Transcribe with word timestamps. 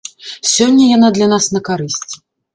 Сёння 0.53 0.87
яна 0.97 1.11
для 1.19 1.29
нас 1.35 1.51
на 1.59 1.63
карысць. 1.69 2.13